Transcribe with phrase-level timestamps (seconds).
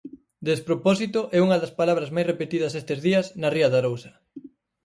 [0.49, 4.11] Despropósito é unha das palabras máis repetidas estes días na Ría de Arousa.